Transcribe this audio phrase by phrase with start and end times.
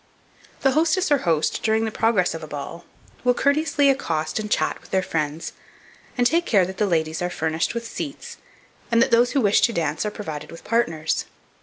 [0.61, 2.85] The hostess or host, during the progress of a ball,
[3.23, 5.53] will courteously accost and chat with their friends,
[6.17, 8.37] and take care that the ladies are furnished with seats,
[8.91, 11.25] and that those who wish to dance are provided with partners.